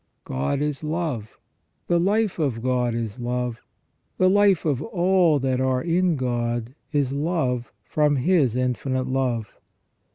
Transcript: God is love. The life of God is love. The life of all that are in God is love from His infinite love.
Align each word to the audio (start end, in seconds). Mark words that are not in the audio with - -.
God 0.25 0.63
is 0.63 0.83
love. 0.83 1.37
The 1.85 1.99
life 1.99 2.39
of 2.39 2.63
God 2.63 2.95
is 2.95 3.19
love. 3.19 3.61
The 4.17 4.31
life 4.31 4.65
of 4.65 4.81
all 4.81 5.37
that 5.37 5.61
are 5.61 5.83
in 5.83 6.15
God 6.15 6.73
is 6.91 7.13
love 7.13 7.71
from 7.83 8.15
His 8.15 8.55
infinite 8.55 9.05
love. 9.05 9.55